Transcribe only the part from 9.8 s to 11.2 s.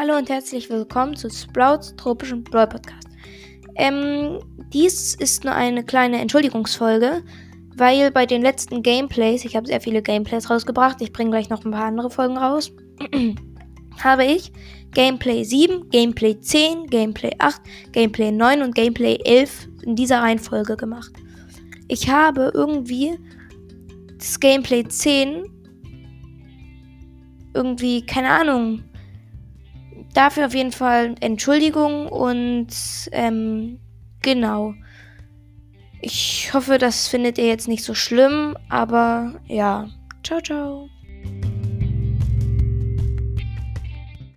viele Gameplays rausgebracht, ich